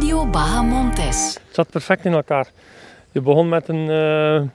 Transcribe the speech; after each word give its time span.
Radio 0.00 0.26
Bahamontes. 0.26 1.34
Het 1.34 1.54
zat 1.54 1.70
perfect 1.70 2.04
in 2.04 2.12
elkaar. 2.12 2.50
Je 3.12 3.20
begon 3.20 3.48
met 3.48 3.68
een 3.68 3.90
uh, 3.90 4.48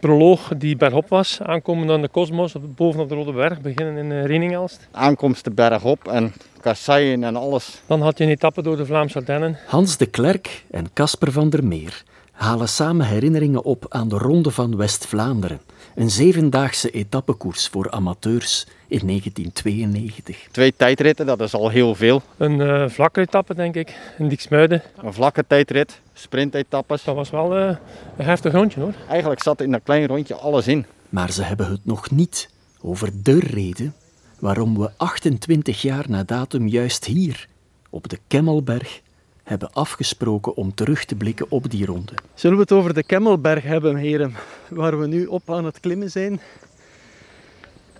proloog 0.00 0.50
die 0.56 0.76
bergop 0.76 1.08
was. 1.08 1.38
Aankomen 1.42 1.90
aan 1.90 2.00
de 2.00 2.08
Kosmos, 2.08 2.54
bovenop 2.60 3.08
de 3.08 3.14
Rode 3.14 3.32
Berg, 3.32 3.60
beginnen 3.60 3.96
in 3.96 4.10
uh, 4.10 4.24
Reningelst. 4.24 4.88
Aankomst 4.90 5.44
de 5.44 5.50
bergop 5.50 6.08
en 6.08 6.32
kasseien 6.60 7.24
en 7.24 7.36
alles. 7.36 7.80
Dan 7.86 8.02
had 8.02 8.18
je 8.18 8.24
een 8.24 8.30
etappe 8.30 8.62
door 8.62 8.76
de 8.76 8.86
Vlaamse 8.86 9.18
Ardennen. 9.18 9.58
Hans 9.66 9.96
de 9.96 10.06
Klerk 10.06 10.64
en 10.70 10.92
Casper 10.92 11.32
van 11.32 11.50
der 11.50 11.64
Meer 11.64 12.02
halen 12.38 12.68
samen 12.68 13.06
herinneringen 13.06 13.64
op 13.64 13.86
aan 13.88 14.08
de 14.08 14.18
Ronde 14.18 14.50
van 14.50 14.76
West-Vlaanderen. 14.76 15.60
Een 15.94 16.10
zevendaagse 16.10 16.90
etappekoers 16.90 17.68
voor 17.68 17.90
amateurs 17.90 18.66
in 18.88 19.06
1992. 19.06 20.48
Twee 20.50 20.74
tijdritten, 20.76 21.26
dat 21.26 21.40
is 21.40 21.54
al 21.54 21.68
heel 21.68 21.94
veel. 21.94 22.22
Een 22.36 22.60
uh, 22.60 22.88
vlakke 22.88 23.20
etappe, 23.20 23.54
denk 23.54 23.74
ik, 23.74 23.96
in 24.18 24.28
Dieksmuiden. 24.28 24.82
Een 25.02 25.12
vlakke 25.12 25.44
tijdrit, 25.46 26.00
sprintetappes. 26.12 27.04
Dat 27.04 27.14
was 27.14 27.30
wel 27.30 27.58
uh, 27.58 27.76
een 28.16 28.24
heftig 28.24 28.52
rondje 28.52 28.80
hoor. 28.80 28.94
Eigenlijk 29.08 29.42
zat 29.42 29.60
in 29.60 29.70
dat 29.70 29.80
klein 29.84 30.06
rondje 30.06 30.34
alles 30.34 30.68
in. 30.68 30.86
Maar 31.08 31.32
ze 31.32 31.42
hebben 31.42 31.70
het 31.70 31.84
nog 31.84 32.10
niet 32.10 32.50
over 32.80 33.10
de 33.22 33.38
reden 33.38 33.94
waarom 34.38 34.78
we 34.78 34.90
28 34.96 35.82
jaar 35.82 36.04
na 36.08 36.22
datum 36.22 36.68
juist 36.68 37.04
hier, 37.04 37.48
op 37.90 38.08
de 38.08 38.18
Kemmelberg, 38.26 39.00
hebben 39.42 39.72
afgesproken 39.72 40.56
om 40.56 40.74
terug 40.74 41.04
te 41.04 41.14
blikken 41.14 41.46
op 41.48 41.70
die 41.70 41.86
ronde. 41.86 42.12
Zullen 42.34 42.56
we 42.56 42.62
het 42.62 42.72
over 42.72 42.94
de 42.94 43.02
Kemmelberg 43.02 43.62
hebben, 43.62 43.96
heren, 43.96 44.34
waar 44.68 44.98
we 44.98 45.06
nu 45.06 45.26
op 45.26 45.50
aan 45.50 45.64
het 45.64 45.80
klimmen 45.80 46.10
zijn? 46.10 46.40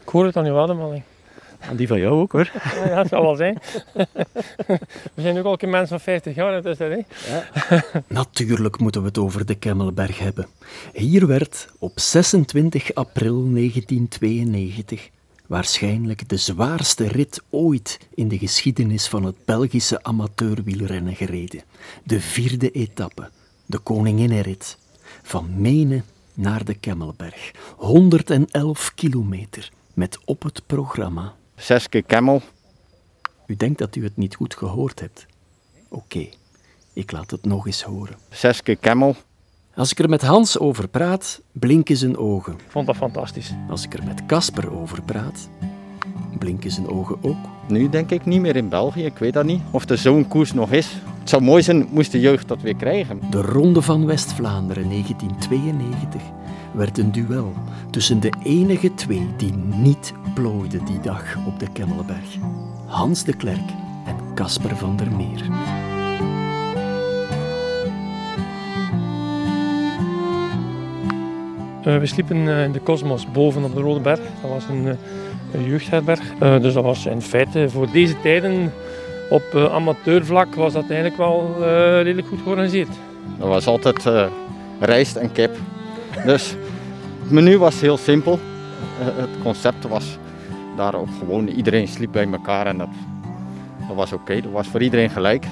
Ik 0.09 0.15
hoor 0.15 0.25
het 0.25 0.37
aan 0.37 0.47
uw 0.47 0.59
ademhaling. 0.59 1.03
En 1.59 1.77
die 1.77 1.87
van 1.87 1.99
jou 1.99 2.21
ook 2.21 2.33
hoor. 2.33 2.51
Ja, 2.87 2.95
dat 2.95 3.09
zal 3.09 3.23
wel 3.23 3.37
zijn. 3.37 3.59
We 5.15 5.23
zijn 5.23 5.39
ook 5.39 5.45
al 5.45 5.57
een 5.59 5.71
mensen 5.71 5.89
van 5.89 6.01
50 6.01 6.35
jaar, 6.35 6.63
dus 6.63 6.79
dat 6.79 6.89
hè? 6.89 7.03
Ja. 7.33 7.85
Natuurlijk 8.07 8.79
moeten 8.79 9.01
we 9.01 9.07
het 9.07 9.19
over 9.19 9.47
de 9.47 9.55
Kemmelberg 9.55 10.19
hebben. 10.19 10.47
Hier 10.93 11.27
werd 11.27 11.69
op 11.79 12.01
26 12.01 12.95
april 12.95 13.53
1992 13.53 15.11
waarschijnlijk 15.47 16.29
de 16.29 16.37
zwaarste 16.37 17.09
rit 17.09 17.43
ooit 17.51 17.99
in 18.15 18.29
de 18.29 18.39
geschiedenis 18.39 19.09
van 19.09 19.25
het 19.25 19.45
Belgische 19.45 20.03
amateurwielrennen 20.03 21.15
gereden. 21.15 21.63
De 22.05 22.21
vierde 22.21 22.71
etappe, 22.71 23.31
de 23.67 23.79
Koninginnenrit, 23.79 24.79
van 25.23 25.61
Menen 25.61 26.05
naar 26.35 26.65
de 26.65 26.75
Kemmelberg. 26.75 27.51
111 27.77 28.93
kilometer, 28.95 29.71
met 29.99 30.19
op 30.25 30.43
het 30.43 30.63
programma... 30.67 31.35
Zes 31.57 31.89
keer 31.89 32.03
Kemmel. 32.03 32.43
U 33.47 33.57
denkt 33.57 33.79
dat 33.79 33.97
u 33.97 34.05
het 34.05 34.17
niet 34.17 34.35
goed 34.35 34.55
gehoord 34.55 35.01
hebt. 35.01 35.27
Oké, 35.89 36.29
ik 36.93 37.13
laat 37.13 37.31
het 37.31 37.45
nog 37.45 37.67
eens 37.67 37.83
horen. 37.83 38.17
Zes 38.31 38.63
keer 38.63 38.77
Kemmel. 38.77 39.17
Als 39.75 39.91
ik 39.91 39.99
er 39.99 40.09
met 40.09 40.23
Hans 40.23 40.59
over 40.59 40.89
praat, 40.89 41.41
blinken 41.53 41.97
zijn 41.97 42.17
ogen. 42.17 42.53
Ik 42.53 42.71
vond 42.71 42.87
dat 42.87 42.97
fantastisch. 42.97 43.53
Als 43.69 43.85
ik 43.85 43.95
er 43.95 44.05
met 44.05 44.27
Casper 44.27 44.73
over 44.73 45.03
praat, 45.03 45.49
blinken 46.39 46.71
zijn 46.71 46.89
ogen 46.89 47.19
ook. 47.23 47.69
Nu 47.69 47.89
denk 47.89 48.11
ik 48.11 48.25
niet 48.25 48.41
meer 48.41 48.57
in 48.57 48.69
België, 48.69 49.05
ik 49.05 49.19
weet 49.19 49.33
dat 49.33 49.45
niet. 49.45 49.63
Of 49.71 49.89
er 49.89 49.99
zo'n 49.99 50.29
koers 50.29 50.53
nog 50.53 50.73
is. 50.73 50.97
Het 51.29 51.37
zou 51.37 51.49
mooi 51.51 51.63
zijn, 51.63 51.87
moest 51.91 52.13
de 52.13 52.21
jeugd 52.21 52.49
dat 52.49 52.63
weer 52.63 52.77
krijgen. 52.77 53.21
De 53.31 53.43
Ronde 53.43 53.83
van 53.83 54.07
West-Vlaanderen 54.07 54.89
1992 54.89 56.23
werd 56.73 56.99
een 56.99 57.13
duel 57.13 57.53
tussen 57.91 58.21
de 58.21 58.33
enige 58.43 58.95
twee 58.95 59.27
die 59.37 59.55
niet 59.57 60.13
plooiden 60.35 60.85
die 60.85 61.01
dag 61.01 61.37
op 61.47 61.59
de 61.59 61.67
Kemmelberg. 61.73 62.37
Hans 62.87 63.25
de 63.25 63.37
Klerk 63.37 63.71
en 64.07 64.35
Casper 64.35 64.77
van 64.77 64.97
der 64.97 65.13
Meer. 65.13 65.43
Uh, 71.87 71.99
we 71.99 72.07
sliepen 72.07 72.37
uh, 72.37 72.65
in 72.65 72.73
de 72.73 72.83
Cosmos 72.83 73.31
boven 73.31 73.65
op 73.65 73.75
de 73.75 73.81
Rode 73.81 74.01
Berg. 74.01 74.21
Dat 74.43 74.51
was 74.51 74.69
een, 74.69 74.85
uh, 74.85 74.93
een 75.53 75.65
jeugdherberg. 75.65 76.35
dus 76.39 76.75
dat 76.75 76.85
was 76.85 77.07
in 77.07 77.23
feite 77.23 77.71
voor 77.71 77.91
deze 77.91 78.21
tijden 78.21 78.73
op 79.29 79.55
amateurvlak 79.55 80.55
was 80.55 80.73
dat 80.73 80.85
eigenlijk 80.91 81.17
wel 81.17 81.55
redelijk 82.03 82.29
goed 82.29 82.41
georganiseerd. 82.43 82.89
Dat 83.39 83.49
was 83.49 83.67
altijd 83.67 84.09
rijst 84.81 85.17
en 85.17 85.33
kip. 85.33 85.57
Dus 86.25 86.57
het 87.23 87.31
menu 87.31 87.59
was 87.59 87.81
heel 87.81 87.97
simpel. 87.97 88.39
het 88.99 89.43
concept 89.43 89.89
was 89.89 90.19
daarop 90.77 91.09
gewoon 91.19 91.49
iedereen 91.49 91.89
sliep 91.89 92.13
bij 92.13 92.29
elkaar 92.33 92.67
en 92.67 92.79
dat, 92.79 92.89
dat 93.87 93.97
was 93.97 94.13
oké. 94.13 94.41
Dat 94.41 94.53
was 94.53 94.67
voor 94.67 94.83
iedereen 94.83 95.11
gelijk. 95.11 95.47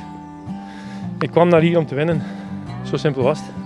Ik 1.18 1.30
kwam 1.30 1.48
naar 1.48 1.60
hier 1.60 1.78
om 1.78 1.86
te 1.86 1.94
winnen. 1.94 2.22
Zo 2.90 2.96
simpel 2.96 3.22
was 3.22 3.38
het. 3.38 3.65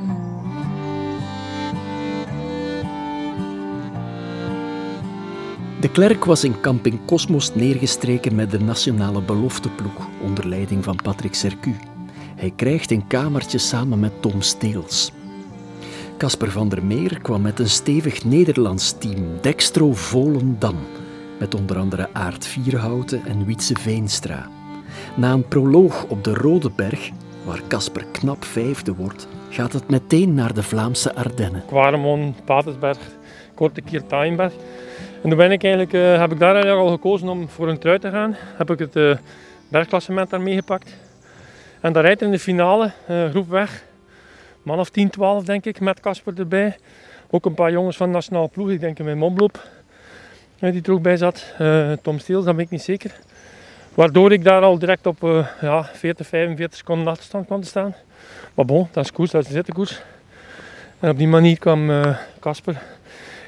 De 5.80 5.90
Klerk 5.90 6.24
was 6.24 6.44
in 6.44 6.60
Camping 6.60 6.98
Cosmos 7.06 7.54
neergestreken 7.54 8.34
met 8.34 8.50
de 8.50 8.60
nationale 8.60 9.22
belofteploeg 9.22 10.08
onder 10.22 10.48
leiding 10.48 10.84
van 10.84 10.98
Patrick 11.02 11.34
Sercu. 11.34 11.76
Hij 12.36 12.52
krijgt 12.56 12.90
een 12.90 13.06
kamertje 13.06 13.58
samen 13.58 14.00
met 14.00 14.22
Tom 14.22 14.40
Steels. 14.40 15.12
Casper 16.18 16.50
van 16.50 16.68
der 16.68 16.84
Meer 16.84 17.20
kwam 17.20 17.42
met 17.42 17.58
een 17.58 17.68
stevig 17.68 18.24
Nederlands 18.24 18.98
team, 18.98 19.40
Dextro 19.40 19.92
Volendam, 19.92 20.76
met 21.38 21.54
onder 21.54 21.78
andere 21.78 22.08
Aart 22.12 22.46
Vierhouten 22.46 23.24
en 23.26 23.44
Wietse 23.44 23.74
Veenstra. 23.74 24.48
Na 25.16 25.32
een 25.32 25.48
proloog 25.48 26.04
op 26.04 26.24
de 26.24 26.34
Rode 26.34 26.70
Berg, 26.76 27.10
waar 27.44 27.60
Casper 27.68 28.04
knap 28.12 28.44
vijfde 28.44 28.94
wordt, 28.94 29.28
gaat 29.48 29.72
het 29.72 29.88
meteen 29.88 30.34
naar 30.34 30.54
de 30.54 30.62
Vlaamse 30.62 31.14
Ardennen. 31.14 31.64
Quaremon, 31.66 32.34
Patersberg, 32.44 32.98
Korte 33.54 33.82
Taaienberg. 34.06 34.52
En 35.22 35.28
toen 35.28 35.38
ben 35.38 35.50
ik 35.50 35.62
eigenlijk, 35.62 35.92
uh, 35.92 36.18
heb 36.18 36.32
ik 36.32 36.38
daar 36.38 36.70
al 36.70 36.88
gekozen 36.88 37.28
om 37.28 37.48
voor 37.48 37.68
een 37.68 37.78
trui 37.78 37.98
te 37.98 38.10
gaan. 38.10 38.36
Heb 38.38 38.70
ik 38.70 38.78
het 38.78 39.18
bergklassement 39.68 40.30
daar 40.30 40.40
meegepakt. 40.40 40.96
En 41.80 41.92
daar 41.92 42.02
rijdt 42.02 42.22
in 42.22 42.30
de 42.30 42.38
finale, 42.38 42.92
uh, 43.10 43.28
groep 43.28 43.48
weg. 43.48 43.84
Man 44.62 44.78
of 44.78 44.90
10, 44.90 45.10
12 45.10 45.44
denk 45.44 45.64
ik, 45.64 45.80
met 45.80 46.00
Casper 46.00 46.38
erbij. 46.38 46.76
Ook 47.30 47.44
een 47.44 47.54
paar 47.54 47.70
jongens 47.70 47.96
van 47.96 48.10
nationale 48.10 48.48
ploeg, 48.48 48.70
ik 48.70 48.80
denk 48.80 48.98
in 48.98 49.04
mijn 49.04 49.18
Momloop. 49.18 49.68
Die 50.58 50.82
er 50.82 50.92
ook 50.92 51.02
bij 51.02 51.16
zat. 51.16 51.54
Tom 52.02 52.18
Steels, 52.18 52.44
dat 52.44 52.56
ben 52.56 52.64
ik 52.64 52.70
niet 52.70 52.82
zeker. 52.82 53.12
Waardoor 53.94 54.32
ik 54.32 54.44
daar 54.44 54.62
al 54.62 54.78
direct 54.78 55.06
op 55.06 55.46
ja, 55.60 55.84
40, 55.84 56.26
45 56.26 56.78
seconden 56.78 57.06
achterstand 57.06 57.46
kwam 57.46 57.60
te 57.60 57.66
staan. 57.66 57.94
Maar 58.54 58.64
bon, 58.64 58.88
dat 58.92 59.04
is 59.04 59.12
koers, 59.12 59.30
dat 59.30 59.42
is 59.42 59.48
de 59.48 59.54
zittenkoers. 59.54 60.02
En 60.98 61.10
op 61.10 61.18
die 61.18 61.28
manier 61.28 61.58
kwam 61.58 61.90
Casper 62.40 62.82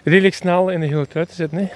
redelijk 0.02 0.34
snel 0.34 0.68
in 0.70 0.80
de 0.80 0.86
hele 0.86 1.06
trui 1.06 1.26
te 1.26 1.34
zitten. 1.34 1.70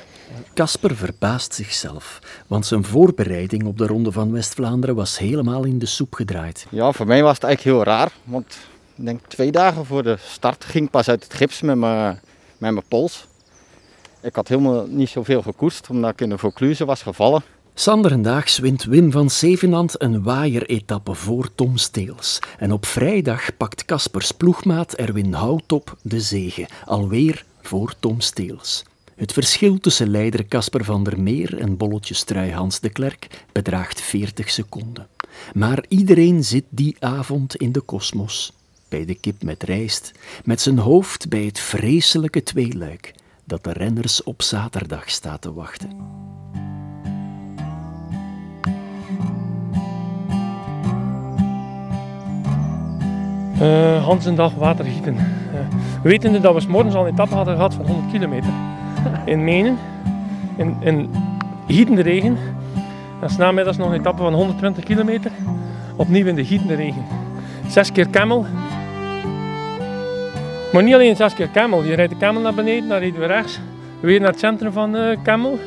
Casper 0.54 0.96
verbaast 0.96 1.54
zichzelf, 1.54 2.18
want 2.46 2.66
zijn 2.66 2.84
voorbereiding 2.84 3.64
op 3.64 3.78
de 3.78 3.86
Ronde 3.86 4.12
van 4.12 4.32
West-Vlaanderen 4.32 4.94
was 4.94 5.18
helemaal 5.18 5.64
in 5.64 5.78
de 5.78 5.86
soep 5.86 6.14
gedraaid. 6.14 6.66
Ja, 6.70 6.92
voor 6.92 7.06
mij 7.06 7.22
was 7.22 7.34
het 7.34 7.44
eigenlijk 7.44 7.76
heel 7.76 7.94
raar, 7.94 8.12
want 8.24 8.58
ik 8.94 9.04
denk 9.04 9.20
twee 9.28 9.52
dagen 9.52 9.84
voor 9.86 10.02
de 10.02 10.16
start 10.20 10.64
ging 10.64 10.84
ik 10.84 10.90
pas 10.90 11.08
uit 11.08 11.24
het 11.24 11.34
gips 11.34 11.60
met 11.60 11.76
mijn, 11.76 12.20
met 12.58 12.72
mijn 12.72 12.84
pols. 12.88 13.26
Ik 14.22 14.34
had 14.34 14.48
helemaal 14.48 14.86
niet 14.86 15.08
zoveel 15.08 15.42
gekoerst, 15.42 15.90
omdat 15.90 16.10
ik 16.10 16.20
in 16.20 16.28
de 16.28 16.38
Vaucluse 16.38 16.84
was 16.84 17.02
gevallen. 17.02 17.42
Sanderendaags 17.74 18.58
wint 18.58 18.84
Wim 18.84 19.12
van 19.12 19.30
Zevenand 19.30 20.02
een 20.02 20.22
waaieretappe 20.22 21.14
voor 21.14 21.54
Tom 21.54 21.76
Steels. 21.76 22.38
En 22.58 22.72
op 22.72 22.86
vrijdag 22.86 23.56
pakt 23.56 23.84
Caspers 23.84 24.32
ploegmaat 24.32 24.94
Erwin 24.94 25.32
Houtop 25.32 25.96
de 26.02 26.20
zege, 26.20 26.68
alweer 26.84 27.44
voor 27.66 27.94
Tom 28.00 28.20
Steels. 28.20 28.84
Het 29.14 29.32
verschil 29.32 29.78
tussen 29.78 30.08
leider 30.08 30.46
Casper 30.46 30.84
van 30.84 31.04
der 31.04 31.20
Meer 31.20 31.58
en 31.58 31.76
bolletjestrui 31.76 32.52
Hans 32.52 32.80
de 32.80 32.88
Klerk 32.88 33.44
bedraagt 33.52 34.00
40 34.00 34.50
seconden. 34.50 35.06
Maar 35.54 35.84
iedereen 35.88 36.44
zit 36.44 36.64
die 36.68 36.96
avond 36.98 37.56
in 37.56 37.72
de 37.72 37.80
kosmos, 37.80 38.52
bij 38.88 39.04
de 39.04 39.14
kip 39.14 39.42
met 39.42 39.62
rijst, 39.62 40.12
met 40.44 40.60
zijn 40.60 40.78
hoofd 40.78 41.28
bij 41.28 41.44
het 41.44 41.60
vreselijke 41.60 42.42
tweeluik 42.42 43.14
dat 43.44 43.64
de 43.64 43.72
renners 43.72 44.22
op 44.22 44.42
zaterdag 44.42 45.10
staat 45.10 45.40
te 45.40 45.52
wachten. 45.52 45.90
Uh, 53.60 54.04
Hans 54.04 54.24
een 54.24 54.34
dag 54.34 54.54
water 54.54 54.84
gieten. 54.84 55.16
Wetende 56.06 56.40
dat 56.40 56.54
we 56.54 56.60
s 56.60 56.66
morgens 56.66 56.94
al 56.94 57.06
een 57.06 57.12
etappe 57.12 57.34
hadden 57.34 57.54
gehad 57.54 57.74
van 57.74 57.86
100 57.86 58.10
kilometer 58.12 58.50
in 59.24 59.44
Menen, 59.44 59.78
in, 60.56 60.76
in 60.80 61.10
gietende 61.68 62.02
regen. 62.02 62.38
En 63.22 63.30
s 63.30 63.36
namiddags 63.36 63.76
nog 63.76 63.88
een 63.88 63.98
etappe 63.98 64.22
van 64.22 64.34
120 64.34 64.84
kilometer, 64.84 65.30
opnieuw 65.96 66.26
in 66.26 66.34
de 66.34 66.44
gietende 66.44 66.74
regen. 66.74 67.04
Zes 67.68 67.92
keer 67.92 68.10
camel. 68.10 68.46
Maar 70.72 70.82
niet 70.82 70.94
alleen 70.94 71.16
zes 71.16 71.34
keer 71.34 71.50
camel, 71.50 71.84
je 71.84 71.94
rijdt 71.94 72.12
de 72.12 72.18
camel 72.18 72.42
naar 72.42 72.54
beneden, 72.54 72.88
dan 72.88 72.98
rijden 72.98 73.20
we 73.20 73.26
rechts, 73.26 73.60
weer 74.00 74.20
naar 74.20 74.30
het 74.30 74.38
centrum 74.38 74.72
van 74.72 74.96
Camel. 75.22 75.58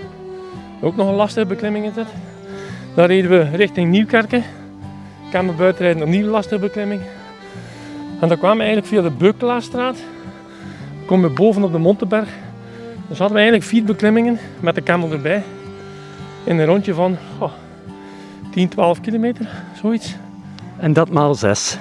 Ook 0.82 0.96
nog 0.96 1.08
een 1.08 1.16
lastige 1.16 1.46
beklimming 1.46 1.86
is 1.86 1.96
het. 1.96 2.08
Dan 2.96 3.06
reden 3.06 3.32
we 3.32 3.56
richting 3.56 3.90
Nieuwkerken. 3.90 4.44
Camel 5.32 5.54
buitenrijden, 5.54 6.04
opnieuw 6.04 6.24
een 6.24 6.30
lastige 6.32 6.62
beklimming. 6.62 7.02
En 8.20 8.28
dan 8.28 8.38
kwamen 8.38 8.58
we 8.58 8.64
eigenlijk 8.64 8.94
via 8.94 9.02
de 9.02 9.16
Beukelaarstraat. 9.16 9.98
Komen 11.10 11.30
we 11.30 11.36
boven 11.36 11.64
op 11.64 11.72
de 11.72 11.78
Montenberg. 11.78 12.30
Dus 13.08 13.18
hadden 13.18 13.38
we 13.38 13.42
eigenlijk 13.44 13.64
vier 13.64 13.84
beklimmingen 13.84 14.40
met 14.60 14.76
de 14.76 14.84
Camel 14.84 15.12
erbij. 15.12 15.44
In 16.44 16.60
een 16.60 16.66
rondje 16.66 16.94
van 16.94 17.18
oh, 17.40 17.52
10, 18.52 18.70
12 18.70 19.02
kilometer, 19.02 19.50
zoiets. 19.82 20.16
En 20.78 20.94
dat 20.94 21.10
maal 21.10 21.36
zes. 21.36 21.78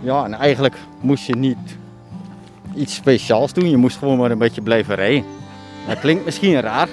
Ja, 0.00 0.24
en 0.24 0.34
eigenlijk 0.34 0.76
moest 1.00 1.26
je 1.26 1.36
niet 1.36 1.76
iets 2.74 2.94
speciaals 2.94 3.52
doen. 3.52 3.70
Je 3.70 3.76
moest 3.76 3.96
gewoon 3.96 4.18
maar 4.18 4.30
een 4.30 4.38
beetje 4.38 4.62
blijven 4.62 4.94
rijden. 4.94 5.24
Dat 5.88 5.98
klinkt 5.98 6.24
misschien 6.24 6.60
raar, 6.60 6.88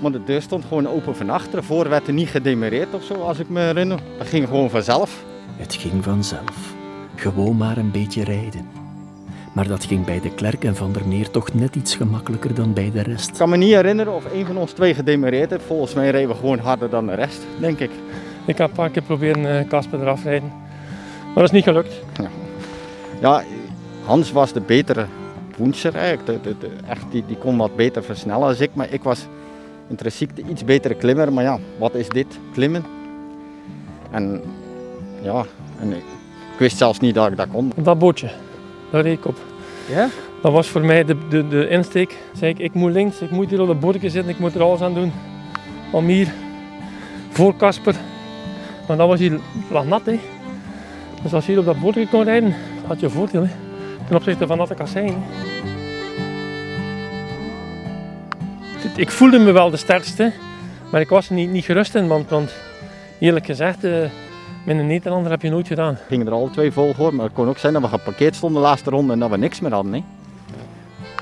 maar 0.00 0.12
de 0.12 0.24
deur 0.24 0.42
stond 0.42 0.64
gewoon 0.64 0.88
open 0.88 1.16
van 1.16 1.30
achteren. 1.30 1.64
Voor 1.64 1.88
werd 1.88 2.06
er 2.06 2.12
niet 2.12 2.28
gedemereerd 2.28 2.94
of 2.94 3.04
zo, 3.04 3.14
als 3.14 3.38
ik 3.38 3.48
me 3.48 3.60
herinner. 3.60 4.00
Dat 4.18 4.26
ging 4.26 4.48
gewoon 4.48 4.70
vanzelf. 4.70 5.24
Het 5.56 5.74
ging 5.74 6.04
vanzelf. 6.04 6.74
Gewoon 7.14 7.56
maar 7.56 7.76
een 7.76 7.90
beetje 7.90 8.24
rijden. 8.24 8.81
Maar 9.52 9.68
dat 9.68 9.84
ging 9.84 10.04
bij 10.04 10.20
de 10.20 10.30
Klerk 10.34 10.64
en 10.64 10.76
Van 10.76 10.92
der 10.92 11.08
Meer 11.08 11.30
toch 11.30 11.54
net 11.54 11.76
iets 11.76 11.94
gemakkelijker 11.94 12.54
dan 12.54 12.72
bij 12.72 12.90
de 12.90 12.98
Ik 13.00 13.06
rest. 13.06 13.36
kan 13.36 13.48
me 13.48 13.56
niet 13.56 13.72
herinneren 13.74 14.14
of 14.14 14.24
een 14.32 14.46
van 14.46 14.56
ons 14.56 14.72
twee 14.72 14.94
gedemereerd 14.94 15.50
heeft. 15.50 15.64
Volgens 15.64 15.94
mij 15.94 16.10
rijden 16.10 16.28
we 16.30 16.34
gewoon 16.36 16.58
harder 16.58 16.90
dan 16.90 17.06
de 17.06 17.14
rest, 17.14 17.40
denk 17.60 17.78
ik. 17.78 17.90
Ik 18.46 18.58
heb 18.58 18.68
een 18.68 18.74
paar 18.74 18.90
keer 18.90 19.02
proberen 19.02 19.58
eh, 19.58 19.68
Casper 19.68 20.00
eraf 20.00 20.24
rijden. 20.24 20.48
Maar 21.24 21.34
dat 21.34 21.44
is 21.44 21.50
niet 21.50 21.64
gelukt. 21.64 21.94
Ja, 23.20 23.42
Hans 24.04 24.32
was 24.32 24.52
de 24.52 24.60
betere 24.60 25.06
poenser 25.56 25.94
eigenlijk. 25.94 26.26
De, 26.26 26.50
de, 26.50 26.58
de- 26.58 26.70
echt, 26.88 27.04
die, 27.10 27.24
die 27.26 27.36
kon 27.36 27.56
wat 27.56 27.76
beter 27.76 28.02
versnellen 28.04 28.46
als 28.46 28.60
ik. 28.60 28.70
Maar 28.74 28.86
ik 28.90 29.02
was 29.02 29.26
intrinsiek 29.88 30.36
de 30.36 30.42
iets 30.50 30.64
betere 30.64 30.94
klimmer. 30.94 31.32
Maar 31.32 31.44
ja, 31.44 31.58
wat 31.78 31.94
is 31.94 32.08
dit? 32.08 32.38
Klimmen. 32.52 32.84
En 34.10 34.42
ja, 35.22 35.44
en 35.80 35.90
ik, 35.90 35.96
ik 36.52 36.58
wist 36.58 36.76
zelfs 36.76 36.98
niet 37.00 37.14
dat 37.14 37.30
ik 37.30 37.36
dat 37.36 37.48
kon. 37.52 37.72
Op 37.76 37.84
dat 37.84 37.98
bootje, 37.98 38.30
daar 38.92 39.02
reed 39.02 39.18
ik 39.18 39.26
op. 39.26 39.36
Ja? 39.88 40.08
Dat 40.42 40.52
was 40.52 40.68
voor 40.68 40.84
mij 40.84 41.04
de, 41.04 41.16
de, 41.28 41.48
de 41.48 41.68
insteek. 41.68 42.16
Zei 42.32 42.50
ik, 42.52 42.58
ik 42.58 42.74
moet 42.74 42.92
links, 42.92 43.20
ik 43.20 43.30
moet 43.30 43.50
hier 43.50 43.60
op 43.60 43.66
dat 43.66 43.80
bordje 43.80 44.10
zitten, 44.10 44.32
ik 44.32 44.38
moet 44.38 44.54
er 44.54 44.62
alles 44.62 44.80
aan 44.80 44.94
doen. 44.94 45.12
Om 45.92 46.06
hier, 46.06 46.28
voor 47.30 47.56
Casper. 47.56 47.94
Maar 48.88 48.96
dat 48.96 49.08
was 49.08 49.18
hier 49.18 49.38
lag 49.70 49.84
nat, 49.84 50.06
hè. 50.06 50.20
Dus 51.22 51.34
als 51.34 51.44
je 51.46 51.50
hier 51.50 51.60
op 51.60 51.66
dat 51.66 51.80
bordje 51.80 52.08
kon 52.08 52.24
rijden, 52.24 52.54
had 52.86 53.00
je 53.00 53.06
een 53.06 53.12
voordeel, 53.12 53.42
hè. 53.42 53.50
Ten 54.06 54.16
opzichte 54.16 54.46
van 54.46 54.56
natte. 54.58 54.74
Het- 58.76 58.98
Ik 58.98 59.10
voelde 59.10 59.38
me 59.38 59.52
wel 59.52 59.70
de 59.70 59.76
sterkste, 59.76 60.32
maar 60.90 61.00
ik 61.00 61.08
was 61.08 61.28
er 61.28 61.34
niet, 61.34 61.50
niet 61.50 61.64
gerust 61.64 61.94
in, 61.94 62.06
want, 62.06 62.28
want 62.30 62.54
eerlijk 63.18 63.46
gezegd, 63.46 63.84
eh, 63.84 63.92
met 64.64 64.78
een 64.78 64.86
Nederlander 64.86 65.30
heb 65.30 65.42
je 65.42 65.50
nooit 65.50 65.66
gedaan. 65.66 65.94
We 65.94 66.00
gingen 66.08 66.26
er 66.26 66.32
alle 66.32 66.50
twee 66.50 66.72
vol 66.72 66.94
voor. 66.94 67.14
Maar 67.14 67.24
het 67.24 67.34
kon 67.34 67.48
ook 67.48 67.58
zijn 67.58 67.72
dat 67.72 67.82
we 67.82 67.88
geparkeerd 67.88 68.34
stonden 68.34 68.62
de 68.62 68.68
laatste 68.68 68.90
ronde 68.90 69.12
en 69.12 69.18
dat 69.18 69.30
we 69.30 69.36
niks 69.36 69.60
meer 69.60 69.72
hadden. 69.72 69.92
Hè. 69.92 70.02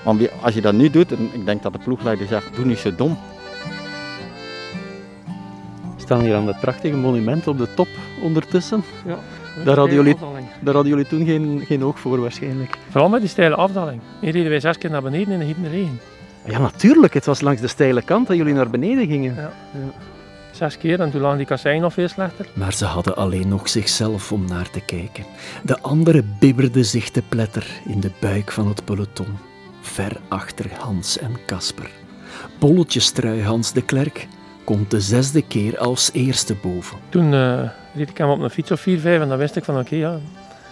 Want 0.03 0.19
wie- 0.19 0.31
als 0.43 0.55
je 0.55 0.61
dat 0.61 0.75
nu 0.75 0.91
doet, 0.91 1.13
en 1.13 1.29
ik 1.33 1.45
denk 1.47 1.63
dat 1.63 1.73
de 1.73 1.79
ploegleider 1.79 2.27
zegt, 2.27 2.57
doe 2.57 2.65
niet 2.65 2.79
zo 2.79 2.95
dom. 2.95 3.19
We 5.97 6.01
staan 6.07 6.21
hier 6.21 6.35
aan 6.37 6.47
het 6.47 6.61
prachtige 6.61 6.97
monument 6.97 7.47
op 7.47 7.59
de 7.59 7.75
top 7.75 7.89
ondertussen. 8.23 8.83
Ja, 9.07 9.19
Daar 9.65 9.77
hadden 9.77 9.95
jullie- 9.95 10.13
afdaling. 10.15 10.47
Daar 10.61 10.75
hadden 10.75 10.93
jullie 10.93 11.07
toen 11.09 11.27
geen, 11.27 11.63
geen 11.67 11.85
oog 11.85 11.99
voor 11.99 12.21
waarschijnlijk. 12.21 12.79
Vooral 12.91 13.09
met 13.11 13.21
die 13.21 13.29
steile 13.31 13.55
afdaling. 13.55 14.01
Hier 14.21 14.33
reden 14.33 14.51
wij 14.51 14.61
zes 14.61 14.79
keer 14.79 14.91
naar 14.91 15.03
beneden 15.03 15.41
in 15.41 15.55
de 15.63 15.69
regen. 15.69 16.01
Ja, 16.45 16.59
natuurlijk. 16.59 17.15
Het 17.15 17.27
was 17.27 17.41
langs 17.41 17.61
de 17.61 17.67
steile 17.69 18.03
kant 18.03 18.27
dat 18.27 18.37
jullie 18.37 18.55
naar 18.55 18.71
beneden 18.71 19.07
gingen. 19.07 19.35
Ja. 19.35 19.51
Zes 20.61 20.79
keer 20.79 21.01
en 21.01 21.11
toen 21.11 21.21
lagen 21.21 21.37
die 21.37 21.47
kasseien 21.47 21.81
nog 21.81 21.93
veel 21.93 22.09
slechter. 22.09 22.47
Maar 22.53 22.73
ze 22.73 22.85
hadden 22.85 23.17
alleen 23.17 23.49
nog 23.49 23.69
zichzelf 23.69 24.33
om 24.33 24.45
naar 24.45 24.71
te 24.71 24.81
kijken. 24.81 25.25
De 25.63 25.81
anderen 25.81 26.37
bibberden 26.41 26.85
zich 26.85 27.11
te 27.11 27.23
pletter 27.29 27.67
in 27.87 28.01
de 28.01 28.11
buik 28.21 28.53
van 28.53 28.69
het 28.69 28.85
peloton. 28.85 29.39
Ver 29.81 30.17
achter 30.29 30.67
Hans 30.79 31.19
en 31.19 31.37
Kasper. 31.47 31.91
Bolletjestrui 32.59 33.43
Hans 33.43 33.73
de 33.73 33.83
Klerk 33.83 34.29
komt 34.65 34.91
de 34.91 35.01
zesde 35.01 35.43
keer 35.43 35.79
als 35.79 36.11
eerste 36.13 36.55
boven. 36.63 36.99
Toen 37.09 37.35
eh, 37.35 37.63
reed 37.95 38.11
ik 38.11 38.19
hem 38.19 38.29
op 38.29 38.41
een 38.41 38.51
fiets 38.51 38.71
of 38.71 38.81
4, 38.81 38.99
5 38.99 39.21
en 39.21 39.29
dan 39.29 39.39
wist 39.39 39.57
ik 39.57 39.65
van 39.65 39.79
oké, 39.79 39.95
ja, 39.95 40.19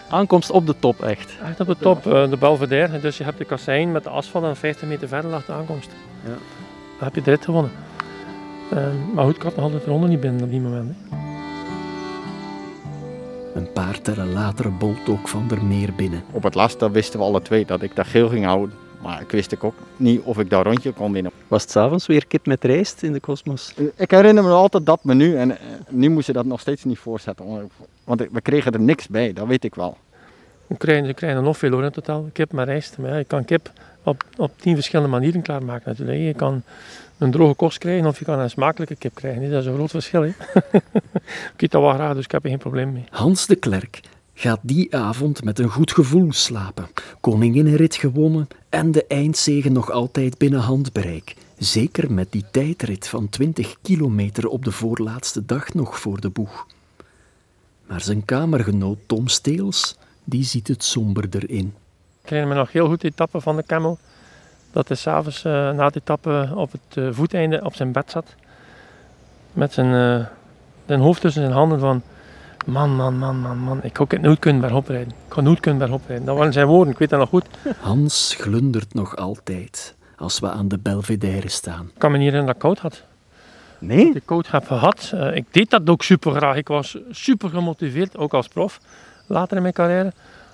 Aankomst 0.09 0.51
op 0.51 0.65
de 0.65 0.75
top, 0.79 1.01
echt. 1.01 1.37
echt 1.45 1.59
op 1.59 1.67
de 1.67 1.77
top, 1.77 2.07
eh, 2.07 2.29
de 2.29 2.37
Belvedere. 2.37 2.99
Dus 2.99 3.17
je 3.17 3.23
hebt 3.23 3.37
de 3.37 3.45
kassein 3.45 3.91
met 3.91 4.03
de 4.03 4.09
asfalt 4.09 4.43
en 4.43 4.55
50 4.55 4.87
meter 4.87 5.07
verder 5.07 5.31
lag 5.31 5.45
de 5.45 5.53
aankomst. 5.53 5.89
Ja. 6.23 6.29
Dan 6.29 7.07
heb 7.07 7.15
je 7.15 7.21
de 7.21 7.29
rit 7.29 7.45
gewonnen. 7.45 7.71
Eh, 8.71 8.87
maar 9.13 9.25
goed, 9.25 9.35
ik 9.35 9.41
had 9.41 9.55
nog 9.55 9.63
altijd 9.65 9.83
de 9.83 9.89
ronde 9.89 10.07
niet 10.07 10.19
binnen 10.19 10.43
op 10.43 10.49
die 10.49 10.59
moment. 10.61 10.89
hè. 10.89 11.17
Een 13.53 13.71
paar 13.71 14.01
tellen 14.01 14.33
later 14.33 14.73
bolt 14.77 15.09
ook 15.09 15.27
Van 15.27 15.47
der 15.47 15.63
Meer 15.65 15.93
binnen. 15.93 16.23
Op 16.31 16.43
het 16.43 16.55
laatst 16.55 16.79
dat 16.79 16.91
wisten 16.91 17.19
we 17.19 17.25
alle 17.25 17.41
twee 17.41 17.65
dat 17.65 17.81
ik 17.81 17.95
dat 17.95 18.07
geel 18.07 18.29
ging 18.29 18.45
houden. 18.45 18.75
Maar 19.01 19.21
ik 19.21 19.31
wist 19.31 19.51
ik 19.51 19.63
ook 19.63 19.73
niet 19.97 20.21
of 20.21 20.39
ik 20.39 20.49
dat 20.49 20.65
rondje 20.65 20.91
kon 20.91 21.11
winnen. 21.11 21.31
Was 21.47 21.61
het 21.61 21.71
s'avonds 21.71 22.07
weer 22.07 22.27
kip 22.27 22.45
met 22.45 22.63
rijst 22.63 23.03
in 23.03 23.13
de 23.13 23.19
kosmos? 23.19 23.73
Ik 23.95 24.11
herinner 24.11 24.43
me 24.43 24.49
altijd 24.49 24.85
dat 24.85 25.03
menu 25.03 25.37
en 25.37 25.51
eh, 25.51 25.57
nu 25.89 26.09
moest 26.09 26.27
je 26.27 26.33
dat 26.33 26.45
nog 26.45 26.59
steeds 26.59 26.83
niet 26.83 26.99
voorzetten. 26.99 27.69
Want 28.03 28.23
we 28.31 28.41
kregen 28.41 28.71
er 28.71 28.79
niks 28.79 29.07
bij, 29.07 29.33
dat 29.33 29.47
weet 29.47 29.63
ik 29.63 29.75
wel. 29.75 29.97
We 30.67 30.77
krijgen, 30.77 31.05
we 31.05 31.13
krijgen 31.13 31.39
er 31.39 31.45
nog 31.45 31.57
veel 31.57 31.71
hoor 31.71 31.83
in 31.83 31.91
totaal. 31.91 32.29
Kip 32.33 32.51
met 32.51 32.67
rijst. 32.67 32.97
Maar 32.97 33.09
ja, 33.09 33.17
je 33.17 33.23
kan 33.23 33.45
kip 33.45 33.71
op, 34.03 34.23
op 34.37 34.51
tien 34.55 34.75
verschillende 34.75 35.11
manieren 35.11 35.41
klaarmaken 35.41 35.89
natuurlijk. 35.89 36.19
Je 36.19 36.33
kan 36.33 36.63
een 37.19 37.31
droge 37.31 37.53
kost 37.53 37.77
krijgen 37.77 38.07
of 38.07 38.19
je 38.19 38.25
kan 38.25 38.39
een 38.39 38.49
smakelijke 38.49 38.95
kip 38.95 39.15
krijgen. 39.15 39.49
Dat 39.49 39.61
is 39.61 39.65
een 39.65 39.73
groot 39.73 39.89
verschil. 39.89 40.21
Hè. 40.21 40.27
ik 41.55 41.61
eet 41.61 41.71
dat 41.71 41.81
wel 41.81 41.93
graag, 41.93 42.13
dus 42.13 42.23
ik 42.23 42.31
heb 42.31 42.43
er 42.43 42.49
geen 42.49 42.59
probleem 42.59 42.91
mee. 42.91 43.03
Hans 43.09 43.45
de 43.45 43.55
Klerk 43.55 44.01
gaat 44.33 44.59
die 44.61 44.95
avond 44.95 45.43
met 45.43 45.59
een 45.59 45.69
goed 45.69 45.91
gevoel 45.91 46.33
slapen. 46.33 46.89
Koninginnenrit 47.19 47.95
gewonnen 47.95 48.47
en 48.69 48.91
de 48.91 49.05
eindzegen 49.07 49.73
nog 49.73 49.91
altijd 49.91 50.37
binnen 50.37 50.59
handbereik. 50.59 51.35
Zeker 51.57 52.11
met 52.11 52.31
die 52.31 52.45
tijdrit 52.51 53.07
van 53.07 53.29
20 53.29 53.75
kilometer 53.81 54.47
op 54.47 54.65
de 54.65 54.71
voorlaatste 54.71 55.45
dag 55.45 55.73
nog 55.73 55.99
voor 55.99 56.19
de 56.19 56.29
boeg. 56.29 56.65
Maar 57.87 58.01
zijn 58.01 58.25
kamergenoot 58.25 58.97
Tom 59.05 59.27
Steels, 59.27 59.97
die 60.23 60.43
ziet 60.43 60.67
het 60.67 60.83
somberder 60.83 61.49
in. 61.49 61.73
Ik 62.23 62.29
herinner 62.29 62.53
me 62.53 62.59
nog 62.59 62.71
heel 62.71 62.87
goed 62.87 63.01
de 63.01 63.07
etappe 63.07 63.41
van 63.41 63.55
de 63.55 63.63
Camel. 63.63 63.97
Dat 64.71 64.87
hij 64.87 64.97
s'avonds 64.97 65.43
uh, 65.43 65.71
na 65.71 65.89
de 65.89 65.99
etappe 65.99 66.51
op 66.55 66.71
het 66.71 66.95
uh, 66.97 67.07
voeteinde 67.11 67.61
op 67.63 67.75
zijn 67.75 67.91
bed 67.91 68.11
zat. 68.11 68.35
Met 69.53 69.73
zijn, 69.73 70.19
uh, 70.19 70.25
zijn 70.85 70.99
hoofd 70.99 71.21
tussen 71.21 71.41
zijn 71.41 71.53
handen 71.53 71.79
van... 71.79 72.01
Man, 72.65 72.95
man, 72.95 73.17
man, 73.17 73.39
man, 73.39 73.57
man. 73.57 73.79
Ik 73.83 73.97
het 73.97 74.21
nooit 74.21 74.39
kunnen 74.39 74.61
bergop 74.61 74.87
rijden. 74.87 75.13
Ik 75.27 75.33
ga 75.33 75.41
nooit 75.41 75.59
kunnen 75.59 75.79
bergop 75.79 76.01
rijden. 76.07 76.25
Dat 76.25 76.37
waren 76.37 76.53
zijn 76.53 76.67
woorden, 76.67 76.93
ik 76.93 76.99
weet 76.99 77.09
dat 77.09 77.19
nog 77.19 77.29
goed. 77.29 77.45
Hans 77.79 78.35
glundert 78.39 78.93
nog 78.93 79.15
altijd 79.15 79.95
als 80.17 80.39
we 80.39 80.49
aan 80.49 80.67
de 80.67 80.77
Belvedere 80.77 81.49
staan. 81.49 81.89
Ik 81.93 81.99
kan 81.99 82.11
me 82.11 82.17
niet 82.17 82.27
herinneren 82.31 82.45
dat 82.45 82.55
ik 82.55 82.61
koud 82.61 82.79
had. 82.79 83.03
Nee? 83.79 84.05
Dat 84.05 84.15
ik 84.15 84.25
koud 84.25 84.51
heb 84.51 84.67
gehad. 84.67 85.13
Ik 85.33 85.45
deed 85.51 85.69
dat 85.69 85.89
ook 85.89 86.03
super 86.03 86.35
graag. 86.35 86.55
Ik 86.55 86.67
was 86.67 86.97
super 87.11 87.49
gemotiveerd, 87.49 88.17
ook 88.17 88.33
als 88.33 88.47
prof, 88.47 88.79
later 89.25 89.55
in 89.55 89.61
mijn 89.61 89.73
carrière, 89.73 90.13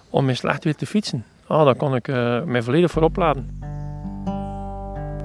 om 0.10 0.30
in 0.30 0.36
slecht 0.36 0.64
weer 0.64 0.76
te 0.76 0.86
fietsen. 0.86 1.26
Ah, 1.48 1.66
dan 1.66 1.76
kon 1.78 1.96
ik 1.96 2.08
uh, 2.08 2.44
mij 2.44 2.62
volledig 2.62 2.92
voor 2.92 3.02
opladen. 3.02 3.60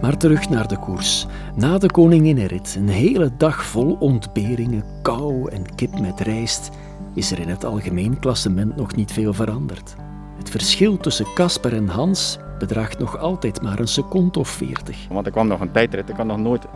Maar 0.01 0.17
terug 0.17 0.49
naar 0.49 0.69
de 0.69 0.79
koers. 0.79 1.27
Na 1.55 1.79
de 1.79 1.91
koninginnenrit, 1.91 2.75
een 2.79 2.89
hele 2.89 3.31
dag 3.37 3.65
vol 3.65 3.97
ontberingen, 4.01 4.85
kou 5.03 5.51
en 5.51 5.75
kip 5.75 6.01
met 6.01 6.21
rijst, 6.21 6.71
is 7.15 7.33
er 7.33 7.39
in 7.39 7.49
het 7.49 7.65
algemeen 7.65 8.19
klassement 8.19 8.77
nog 8.77 8.97
niet 8.97 9.13
veel 9.13 9.33
veranderd. 9.33 9.95
Het 10.39 10.51
verschil 10.51 10.97
tussen 10.97 11.27
Casper 11.35 11.75
en 11.75 11.89
Hans 11.89 12.39
bedraagt 12.59 12.99
nog 12.99 13.19
altijd 13.19 13.63
maar 13.63 13.79
een 13.79 13.89
seconde 13.89 14.39
of 14.39 14.49
veertig. 14.49 15.07
Want 15.09 15.27
er 15.27 15.33
kwam 15.33 15.47
nog 15.47 15.61
een 15.61 15.73
tijdrit, 15.73 16.09
ik 16.09 16.17
had 16.17 16.27
nog 16.27 16.39
nooit 16.39 16.67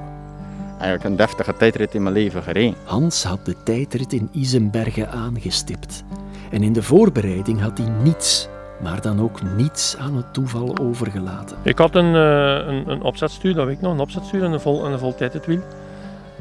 eigenlijk 0.78 1.04
een 1.04 1.16
deftige 1.16 1.56
tijdrit 1.56 1.94
in 1.94 2.02
mijn 2.02 2.14
leven 2.14 2.42
gereden. 2.42 2.74
Hans 2.84 3.24
had 3.24 3.44
de 3.44 3.62
tijdrit 3.62 4.12
in 4.12 4.28
Isenbergen 4.32 5.10
aangestipt. 5.10 6.04
En 6.50 6.62
in 6.62 6.72
de 6.72 6.82
voorbereiding 6.82 7.60
had 7.60 7.78
hij 7.78 7.88
niets 8.02 8.48
maar 8.82 9.00
dan 9.00 9.20
ook 9.20 9.40
niets 9.56 9.96
aan 9.98 10.16
het 10.16 10.32
toeval 10.32 10.78
overgelaten. 10.80 11.56
Ik 11.62 11.78
had 11.78 11.94
een, 11.94 12.14
uh, 12.14 12.66
een, 12.66 12.90
een 12.90 13.02
opzetstuur, 13.02 13.54
dat 13.54 13.66
weet 13.66 13.76
ik 13.76 13.80
nog, 13.80 13.92
een 13.92 14.00
opzetstuur 14.00 14.44
en 14.44 14.52
een, 14.52 14.60
vol, 14.60 14.86
een 14.86 14.98
voltijdritwiel. 14.98 15.60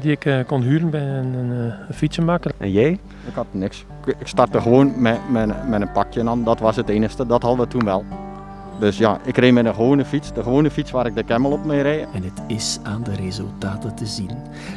Die 0.00 0.10
ik 0.10 0.24
uh, 0.24 0.38
kon 0.46 0.62
huren 0.62 0.90
bij 0.90 1.08
een, 1.08 1.34
een, 1.34 1.50
een, 1.50 1.94
fietsenmaker. 1.94 2.52
En 2.58 2.70
jij? 2.70 2.90
Ik 3.26 3.34
had 3.34 3.46
niks. 3.50 3.84
Ik 4.18 4.26
startte 4.26 4.60
gewoon 4.60 5.02
met, 5.02 5.18
met, 5.30 5.68
met 5.68 5.80
een 5.80 5.92
pakje 5.92 6.28
aan, 6.28 6.44
dat 6.44 6.60
was 6.60 6.76
het 6.76 6.88
enige, 6.88 7.26
dat 7.26 7.42
hadden 7.42 7.64
we 7.64 7.72
toen 7.72 7.84
wel. 7.84 8.04
Dus 8.78 8.98
ja, 8.98 9.18
ik 9.24 9.36
reed 9.36 9.52
met 9.52 9.64
een 9.64 9.74
gewone 9.74 10.04
fiets, 10.04 10.32
de 10.32 10.42
gewone 10.42 10.70
fiets 10.70 10.90
waar 10.90 11.06
ik 11.06 11.14
de 11.14 11.24
Camel 11.24 11.50
op 11.50 11.64
mee 11.64 11.82
reed. 11.82 12.06
En 12.12 12.22
het 12.22 12.42
is 12.46 12.78
aan 12.82 13.02
de 13.02 13.14
resultaten 13.14 13.94
te 13.94 14.06
zien. 14.06 14.30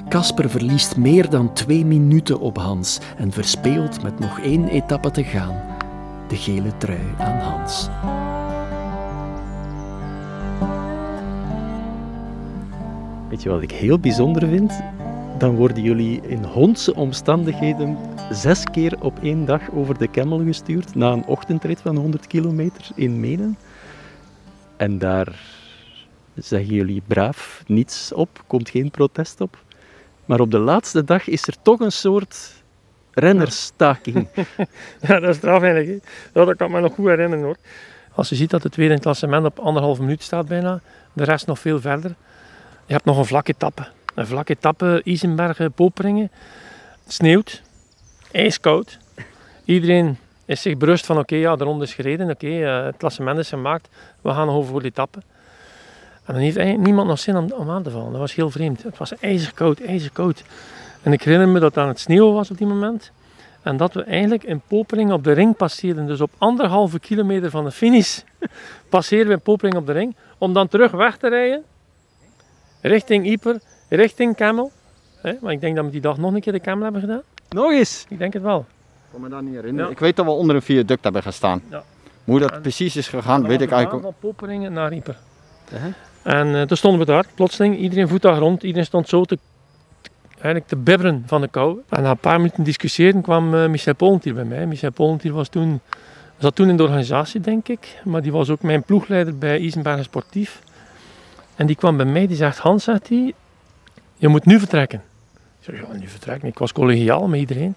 Casper 0.09 0.49
verliest 0.49 0.97
meer 0.97 1.29
dan 1.29 1.53
twee 1.53 1.85
minuten 1.85 2.39
op 2.39 2.57
Hans 2.57 2.99
en 3.17 3.31
verspeelt 3.31 4.03
met 4.03 4.19
nog 4.19 4.39
één 4.39 4.67
etappe 4.67 5.11
te 5.11 5.23
gaan 5.23 5.76
de 6.27 6.35
gele 6.35 6.77
trui 6.77 7.13
aan 7.17 7.39
Hans. 7.39 7.89
Weet 13.29 13.43
je 13.43 13.49
wat 13.49 13.61
ik 13.61 13.71
heel 13.71 13.99
bijzonder 13.99 14.47
vind? 14.47 14.73
dan 15.37 15.55
worden 15.55 15.83
jullie 15.83 16.21
in 16.21 16.43
hondse 16.43 16.95
omstandigheden 16.95 17.97
zes 18.31 18.63
keer 18.63 18.95
op 19.01 19.19
één 19.23 19.45
dag 19.45 19.71
over 19.71 19.97
de 19.97 20.07
Kemmel 20.07 20.43
gestuurd 20.43 20.95
na 20.95 21.11
een 21.11 21.25
ochtendrit 21.25 21.81
van 21.81 21.95
100 21.95 22.27
kilometer 22.27 22.89
in 22.95 23.19
Menen. 23.19 23.57
En 24.77 24.97
daar 24.97 25.39
zeggen 26.35 26.73
jullie 26.73 27.01
braaf 27.07 27.63
niets 27.67 28.13
op, 28.13 28.43
komt 28.47 28.69
geen 28.69 28.91
protest 28.91 29.41
op. 29.41 29.63
Maar 30.25 30.39
op 30.39 30.51
de 30.51 30.59
laatste 30.59 31.03
dag 31.03 31.27
is 31.27 31.47
er 31.47 31.55
toch 31.61 31.79
een 31.79 31.91
soort 31.91 32.56
rennersstaking. 33.19 34.27
ja, 35.07 35.19
dat 35.19 35.29
is 35.29 35.35
straf 35.35 35.61
eigenlijk. 35.61 36.03
Ja, 36.33 36.45
dat 36.45 36.55
kan 36.55 36.67
ik 36.67 36.73
me 36.73 36.79
nog 36.79 36.93
goed 36.93 37.07
herinneren 37.07 37.45
hoor. 37.45 37.55
Als 38.13 38.29
je 38.29 38.35
ziet 38.35 38.49
dat 38.49 38.61
de 38.61 38.69
tweede 38.69 38.91
in 38.91 38.97
het 38.97 39.05
klassement 39.05 39.45
op 39.45 39.59
anderhalve 39.59 40.01
minuut 40.01 40.23
staat 40.23 40.47
bijna, 40.47 40.79
de 41.13 41.23
rest 41.23 41.47
nog 41.47 41.59
veel 41.59 41.79
verder. 41.79 42.15
Je 42.85 42.93
hebt 42.93 43.05
nog 43.05 43.17
een 43.17 43.25
vlakke 43.25 43.51
etappe. 43.51 43.87
Een 44.15 44.27
vlakke 44.27 44.53
etappe, 44.53 45.01
Isenbergen, 45.03 45.71
Poperingen. 45.71 46.31
Het 47.03 47.13
sneeuwt, 47.13 47.61
ijskoud. 48.31 48.97
Iedereen 49.65 50.17
is 50.45 50.61
zich 50.61 50.77
bewust 50.77 51.05
van 51.05 51.17
oké, 51.17 51.35
ja, 51.35 51.55
de 51.55 51.63
ronde 51.63 51.83
is 51.83 51.93
gereden, 51.93 52.29
oké, 52.29 52.47
eh, 52.47 52.85
het 52.85 52.97
klassement 52.97 53.39
is 53.39 53.49
gemaakt, 53.49 53.89
we 54.21 54.29
gaan 54.29 54.45
nog 54.45 54.55
over 54.55 54.71
voor 54.71 54.81
de 54.81 54.87
etappe. 54.87 55.19
En 56.27 56.33
dan 56.33 56.41
heeft 56.41 56.57
eigenlijk 56.57 56.87
niemand 56.87 57.07
nog 57.07 57.19
zin 57.19 57.37
om, 57.37 57.51
om 57.51 57.69
aan 57.69 57.83
te 57.83 57.91
vallen. 57.91 58.11
Dat 58.11 58.19
was 58.19 58.35
heel 58.35 58.49
vreemd. 58.49 58.83
Het 58.83 58.97
was 58.97 59.15
ijzerkoud, 59.15 59.81
ijzerkoud. 59.81 60.43
En 61.07 61.13
ik 61.13 61.23
herinner 61.23 61.47
me 61.47 61.59
dat 61.59 61.75
het 61.75 61.83
aan 61.83 61.89
het 61.89 61.99
sneeuwen 61.99 62.33
was 62.33 62.51
op 62.51 62.57
die 62.57 62.67
moment. 62.67 63.11
En 63.61 63.77
dat 63.77 63.93
we 63.93 64.03
eigenlijk 64.03 64.43
in 64.43 64.61
Popering 64.67 65.11
op 65.11 65.23
de 65.23 65.31
ring 65.31 65.55
passeerden. 65.55 66.07
Dus 66.07 66.21
op 66.21 66.31
anderhalve 66.37 66.99
kilometer 66.99 67.49
van 67.49 67.63
de 67.63 67.71
finish 67.71 68.19
passeerden 68.89 69.27
we 69.27 69.33
in 69.33 69.41
Popering 69.41 69.75
op 69.75 69.85
de 69.85 69.91
ring. 69.91 70.15
Om 70.37 70.53
dan 70.53 70.67
terug 70.67 70.91
weg 70.91 71.17
te 71.17 71.29
rijden. 71.29 71.63
Richting 72.81 73.25
Ieper, 73.25 73.59
richting 73.89 74.35
Kemmel. 74.35 74.71
Hè, 75.21 75.33
Maar 75.41 75.51
ik 75.51 75.61
denk 75.61 75.75
dat 75.75 75.85
we 75.85 75.91
die 75.91 76.01
dag 76.01 76.17
nog 76.17 76.33
een 76.33 76.41
keer 76.41 76.53
de 76.53 76.59
Kemmel 76.59 76.83
hebben 76.83 77.01
gedaan. 77.01 77.21
Nog 77.49 77.71
eens! 77.71 78.05
Ik 78.09 78.17
denk 78.17 78.33
het 78.33 78.43
wel. 78.43 78.59
Ik 78.59 79.11
kan 79.11 79.21
me 79.21 79.29
dat 79.29 79.41
niet 79.41 79.55
herinneren. 79.55 79.85
Ja. 79.85 79.91
Ik 79.91 79.99
weet 79.99 80.15
dat 80.15 80.25
we 80.25 80.31
onder 80.31 80.55
een 80.55 80.61
viaduct 80.61 81.03
hebben 81.03 81.23
gestaan. 81.23 81.61
Ja. 81.69 81.83
Hoe 82.23 82.39
dat 82.39 82.51
En- 82.51 82.61
precies 82.61 82.95
is 82.95 83.07
gegaan, 83.07 83.47
weet 83.47 83.61
ik 83.61 83.71
eigenlijk 83.71 84.05
ook. 84.05 84.13
Van 84.21 84.29
Poperingen 84.29 84.73
naar 84.73 84.93
Ieper. 84.93 85.17
Uh-huh. 85.73 85.93
En 86.23 86.55
eh, 86.55 86.61
toen 86.61 86.77
stonden 86.77 86.99
we 86.99 87.05
daar, 87.05 87.25
plotseling. 87.35 87.77
Iedereen 87.77 88.07
voet 88.07 88.21
daar 88.21 88.37
rond. 88.37 88.63
Iedereen 88.63 88.85
stond 88.85 89.09
zo 89.09 89.23
te, 89.23 89.37
eigenlijk 90.37 90.67
te 90.67 90.75
bibberen 90.75 91.23
van 91.25 91.41
de 91.41 91.47
kou. 91.47 91.79
En 91.89 92.01
na 92.03 92.09
een 92.09 92.17
paar 92.17 92.37
minuten 92.37 92.63
discussiëren 92.63 93.21
kwam 93.21 93.55
eh, 93.55 93.67
Michel 93.67 93.95
Polentier 93.95 94.33
bij 94.33 94.43
mij. 94.43 94.65
Michel 94.65 94.91
Polentier 94.91 95.33
was 95.33 95.49
toen, 95.49 95.79
zat 96.37 96.55
toen 96.55 96.69
in 96.69 96.77
de 96.77 96.83
organisatie, 96.83 97.41
denk 97.41 97.67
ik. 97.67 98.01
Maar 98.03 98.21
die 98.21 98.31
was 98.31 98.49
ook 98.49 98.61
mijn 98.61 98.83
ploegleider 98.83 99.37
bij 99.37 99.59
Isenbergen 99.59 100.03
Sportief. 100.03 100.61
En 101.55 101.65
die 101.65 101.75
kwam 101.75 101.97
bij 101.97 102.05
mij, 102.05 102.27
die 102.27 102.35
zegt, 102.35 102.57
Hans, 102.57 102.83
zegt 102.83 103.09
hij, 103.09 103.33
je 104.15 104.27
moet 104.27 104.45
nu 104.45 104.59
vertrekken. 104.59 105.01
Ik 105.33 105.73
zeg, 105.73 105.79
ja, 105.79 105.97
nu 105.97 106.07
vertrekken. 106.07 106.47
Ik 106.47 106.57
was 106.57 106.71
collegiaal 106.71 107.27
met 107.27 107.39
iedereen. 107.39 107.75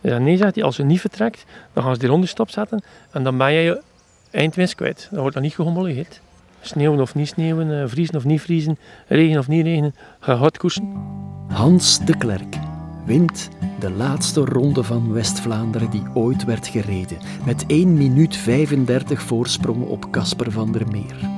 Ja, 0.00 0.18
nee, 0.18 0.36
zegt 0.36 0.54
hij, 0.54 0.64
als 0.64 0.76
je 0.76 0.82
niet 0.82 1.00
vertrekt, 1.00 1.44
dan 1.72 1.82
gaan 1.82 1.94
ze 1.94 2.00
die 2.00 2.08
ronde 2.08 2.26
stopzetten. 2.26 2.82
En 3.10 3.22
dan 3.22 3.38
ben 3.38 3.52
je 3.52 3.60
je 3.60 3.82
eindwinst 4.30 4.74
kwijt. 4.74 5.08
Dan 5.10 5.20
wordt 5.20 5.34
dat 5.34 5.42
niet 5.42 5.54
gehomologeerd. 5.54 6.20
Sneeuwen 6.60 7.00
of 7.00 7.14
niet 7.14 7.28
sneeuwen, 7.28 7.80
eh, 7.80 7.88
vriezen 7.88 8.16
of 8.16 8.24
niet 8.24 8.40
vriezen, 8.40 8.78
regen 9.06 9.38
of 9.38 9.48
niet 9.48 9.64
regen, 9.64 9.94
ga 10.20 10.34
hard 10.34 10.58
koersen. 10.58 11.29
Hans 11.50 11.98
de 11.98 12.16
Klerk 12.16 12.56
wint 13.04 13.48
de 13.78 13.90
laatste 13.90 14.44
ronde 14.44 14.82
van 14.82 15.12
West-Vlaanderen 15.12 15.90
die 15.90 16.02
ooit 16.14 16.44
werd 16.44 16.66
gereden, 16.66 17.18
met 17.44 17.64
1 17.66 17.92
minuut 17.94 18.36
35 18.36 19.22
voorsprong 19.22 19.84
op 19.84 20.10
Casper 20.10 20.52
van 20.52 20.72
der 20.72 20.88
Meer. 20.90 21.28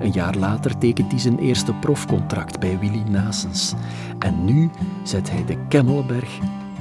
Een 0.00 0.12
jaar 0.12 0.36
later 0.36 0.78
tekent 0.78 1.10
hij 1.10 1.20
zijn 1.20 1.38
eerste 1.38 1.72
profcontract 1.72 2.60
bij 2.60 2.78
Willy 2.78 3.02
Nasens. 3.10 3.74
En 4.18 4.44
nu 4.44 4.70
zet 5.04 5.30
hij 5.30 5.44
de 5.44 5.58
Kemmelberg 5.68 6.38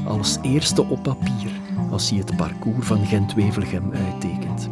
als 0.07 0.37
eerste 0.41 0.85
op 0.85 1.03
papier 1.03 1.51
als 1.91 2.09
hij 2.09 2.19
het 2.19 2.35
parcours 2.35 2.87
van 2.87 3.05
Gent-Wevelgem 3.05 3.91
uittekent. 3.93 4.69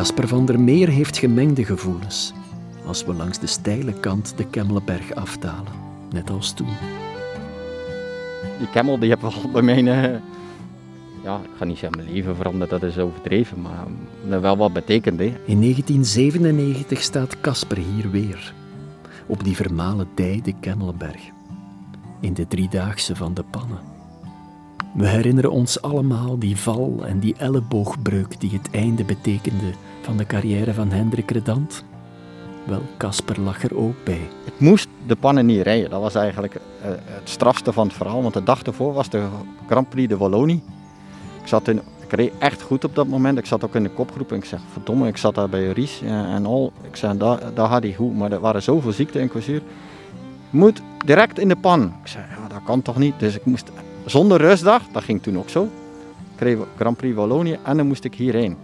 Casper 0.00 0.28
van 0.28 0.46
der 0.46 0.60
Meer 0.60 0.88
heeft 0.88 1.18
gemengde 1.18 1.64
gevoelens 1.64 2.32
als 2.86 3.04
we 3.04 3.14
langs 3.14 3.38
de 3.38 3.46
steile 3.46 3.92
kant 3.92 4.32
de 4.36 4.46
Kemmelberg 4.46 5.14
aftalen, 5.14 5.72
net 6.10 6.30
als 6.30 6.52
toen. 6.52 6.76
Die 8.58 8.70
Camel 8.70 8.98
die 8.98 9.08
heeft 9.08 9.20
wel 9.20 9.50
bij 9.52 9.62
mij, 9.62 9.76
eh, 9.76 10.20
ja, 11.22 11.36
ik 11.36 11.50
ga 11.56 11.64
niet 11.64 11.78
zeggen 11.78 11.98
mijn 11.98 12.12
leven 12.12 12.36
veranderd, 12.36 12.70
dat 12.70 12.82
is 12.82 12.98
overdreven, 12.98 13.60
maar 13.60 13.86
eh, 14.30 14.40
wel 14.40 14.56
wat 14.56 14.72
betekend. 14.72 15.18
Hè. 15.18 15.32
In 15.44 15.60
1997 15.60 17.02
staat 17.02 17.40
Casper 17.40 17.76
hier 17.76 18.10
weer, 18.10 18.54
op 19.26 19.44
die 19.44 19.56
vermalen 19.56 20.08
dij 20.14 20.40
de 20.44 20.54
Kemmelberg, 20.60 21.20
in 22.20 22.34
de 22.34 22.46
driedaagse 22.46 23.16
van 23.16 23.34
de 23.34 23.44
pannen. 23.50 23.99
We 24.92 25.08
herinneren 25.08 25.50
ons 25.52 25.82
allemaal 25.82 26.38
die 26.38 26.56
val 26.56 27.00
en 27.06 27.18
die 27.18 27.34
elleboogbreuk 27.38 28.40
die 28.40 28.50
het 28.50 28.70
einde 28.70 29.04
betekende 29.04 29.72
van 30.02 30.16
de 30.16 30.26
carrière 30.26 30.74
van 30.74 30.90
Hendrik 30.90 31.30
Redant. 31.30 31.84
Wel, 32.66 32.82
Casper 32.96 33.40
lag 33.40 33.62
er 33.62 33.76
ook 33.76 34.04
bij. 34.04 34.28
Ik 34.44 34.52
moest 34.58 34.88
de 35.06 35.16
pannen 35.16 35.46
niet 35.46 35.62
rijden, 35.62 35.90
dat 35.90 36.00
was 36.00 36.14
eigenlijk 36.14 36.54
eh, 36.54 36.60
het 36.90 37.28
strafste 37.28 37.72
van 37.72 37.86
het 37.86 37.96
verhaal, 37.96 38.22
want 38.22 38.34
de 38.34 38.42
dag 38.42 38.62
ervoor 38.62 38.92
was 38.92 39.10
de 39.10 39.26
Grand 39.66 39.88
Prix 39.88 40.08
de 40.08 40.16
Wallonie. 40.16 40.62
Ik, 41.42 41.46
zat 41.46 41.68
in, 41.68 41.80
ik 42.00 42.12
reed 42.12 42.32
echt 42.38 42.62
goed 42.62 42.84
op 42.84 42.94
dat 42.94 43.06
moment, 43.06 43.38
ik 43.38 43.46
zat 43.46 43.64
ook 43.64 43.74
in 43.74 43.82
de 43.82 43.90
kopgroep 43.90 44.30
en 44.30 44.36
ik 44.36 44.44
zeg, 44.44 44.60
verdomme, 44.72 45.08
ik 45.08 45.16
zat 45.16 45.34
daar 45.34 45.48
bij 45.48 45.72
Ries 45.72 46.02
eh, 46.02 46.34
en 46.34 46.46
al. 46.46 46.72
Ik 46.82 46.96
zei, 46.96 47.18
daar, 47.18 47.68
had 47.68 47.82
hij 47.82 47.94
goed, 47.94 48.16
maar 48.16 48.32
er 48.32 48.40
waren 48.40 48.62
zoveel 48.62 48.92
ziekten 48.92 49.20
en 49.20 49.28
kwasuur. 49.28 49.62
Je 50.50 50.58
moet 50.58 50.82
direct 51.04 51.38
in 51.38 51.48
de 51.48 51.56
pan. 51.56 51.82
Ik 51.82 52.08
zei, 52.08 52.24
ja, 52.24 52.48
dat 52.48 52.64
kan 52.64 52.82
toch 52.82 52.98
niet? 52.98 53.14
Dus 53.18 53.34
ik 53.34 53.44
moest 53.44 53.70
zonder 54.06 54.38
rustdag, 54.38 54.82
dat 54.92 55.02
ging 55.02 55.22
toen 55.22 55.38
ook 55.38 55.48
zo. 55.48 55.68
Ik 56.34 56.40
reed 56.40 56.58
Grand 56.76 56.96
Prix 56.96 57.14
Wallonië 57.16 57.58
en 57.62 57.76
dan 57.76 57.86
moest 57.86 58.04
ik 58.04 58.14
hierheen. 58.14 58.56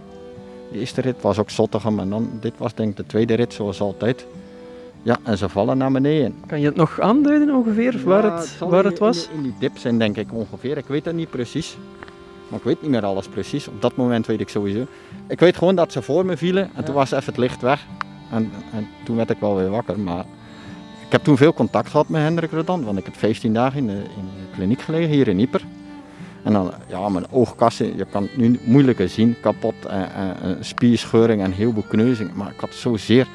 De 0.71 0.79
eerste 0.79 1.01
rit 1.01 1.21
was 1.21 1.39
ook 1.39 1.49
Zottegem 1.49 1.99
en 1.99 2.09
dan, 2.09 2.29
dit 2.41 2.53
was 2.57 2.73
denk 2.73 2.89
ik 2.89 2.97
de 2.97 3.05
tweede 3.05 3.33
rit 3.33 3.53
zoals 3.53 3.81
altijd. 3.81 4.25
Ja, 5.03 5.17
en 5.23 5.37
ze 5.37 5.49
vallen 5.49 5.77
naar 5.77 5.91
beneden. 5.91 6.35
Kan 6.47 6.59
je 6.59 6.65
het 6.65 6.75
nog 6.75 6.99
aanduiden 6.99 7.55
ongeveer 7.55 8.01
waar, 8.03 8.25
Ja, 8.25 8.35
het, 8.35 8.57
waar 8.59 8.83
het 8.83 8.99
was? 8.99 9.27
In, 9.27 9.35
in 9.35 9.43
die 9.43 9.53
dip 9.59 9.77
zijn 9.77 9.99
denk 9.99 10.17
ik 10.17 10.33
ongeveer. 10.33 10.77
Ik 10.77 10.85
weet 10.87 11.05
het 11.05 11.15
niet 11.15 11.29
precies. 11.29 11.77
Maar 12.47 12.59
ik 12.59 12.65
weet 12.65 12.81
niet 12.81 12.91
meer 12.91 13.05
alles 13.05 13.27
precies. 13.27 13.67
Op 13.67 13.81
dat 13.81 13.95
moment 13.95 14.25
weet 14.25 14.39
ik 14.39 14.49
sowieso. 14.49 14.85
Ik 15.27 15.39
weet 15.39 15.57
gewoon 15.57 15.75
dat 15.75 15.91
ze 15.91 16.01
voor 16.01 16.25
me 16.25 16.37
vielen 16.37 16.69
en 16.75 16.83
toen 16.83 16.95
was 16.95 17.11
even 17.11 17.25
het 17.25 17.37
licht 17.37 17.61
weg. 17.61 17.85
En, 18.31 18.51
en 18.73 18.87
toen 19.03 19.15
werd 19.15 19.29
ik 19.29 19.39
wel 19.39 19.55
weer 19.55 19.69
wakker. 19.69 19.99
Maar 19.99 20.25
ik 21.07 21.13
heb 21.13 21.23
toen 21.23 21.37
veel 21.37 21.53
contact 21.53 21.89
gehad 21.89 22.09
met 22.09 22.21
Hendrik 22.21 22.51
Redant. 22.51 22.85
Want 22.85 22.97
ik 22.97 23.05
heb 23.05 23.15
15 23.17 23.53
dagen 23.53 23.77
in 23.79 23.87
de, 23.87 23.93
in 23.93 24.29
kliniek 24.55 24.81
gelegen 24.81 25.09
hier 25.09 25.27
in 25.27 25.39
Ieper. 25.39 25.61
En 26.43 26.53
dan, 26.53 26.71
ja, 26.87 27.09
mijn 27.09 27.31
oogkassen, 27.31 27.97
je 27.97 28.05
kan 28.05 28.23
het 28.23 28.37
nu 28.37 28.59
moeilijker 28.63 29.09
zien, 29.09 29.35
kapot, 29.41 29.85
en, 29.85 30.13
en, 30.13 30.41
en 30.41 30.65
spierscheuring 30.65 31.41
en 31.41 31.51
heel 31.51 31.73
veel 31.73 31.85
kneuzing. 31.87 32.33
Maar 32.33 32.51
ik 32.51 32.59
had 32.59 32.73
zozeer, 32.73 33.27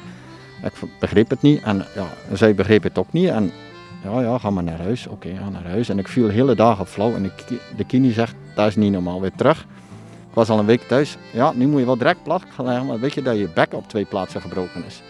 ik 0.63 0.73
begreep 0.99 1.29
het 1.29 1.41
niet 1.41 1.61
en 1.61 1.85
ja, 1.95 2.07
zij 2.33 2.55
begreep 2.55 2.83
het 2.83 2.97
ook 2.97 3.13
niet. 3.13 3.29
En 3.29 3.51
ja, 4.03 4.21
ja, 4.21 4.37
ga 4.37 4.49
maar 4.49 4.63
naar 4.63 4.81
huis. 4.81 5.07
Oké, 5.07 5.35
ga 5.35 5.49
naar 5.49 5.65
huis. 5.65 5.89
En 5.89 5.99
ik 5.99 6.07
viel 6.07 6.27
hele 6.27 6.55
dagen 6.55 6.87
flauw. 6.87 7.13
En 7.13 7.23
de, 7.23 7.59
de 7.75 7.83
kini 7.83 8.11
zegt, 8.11 8.35
dat 8.55 8.67
is 8.67 8.75
niet 8.75 8.91
normaal, 8.91 9.21
weer 9.21 9.35
terug. 9.35 9.59
Ik 10.29 10.33
was 10.33 10.49
al 10.49 10.59
een 10.59 10.65
week 10.65 10.81
thuis. 10.81 11.17
Ja, 11.31 11.51
nu 11.55 11.67
moet 11.67 11.79
je 11.79 11.85
wel 11.85 11.97
direct 11.97 12.23
plat 12.23 12.43
gaan 12.49 12.85
maar 12.85 12.99
weet 12.99 13.13
je 13.13 13.21
dat 13.21 13.37
je 13.37 13.49
bek 13.53 13.73
op 13.73 13.87
twee 13.87 14.05
plaatsen 14.05 14.41
gebroken 14.41 14.85
is. 14.85 15.01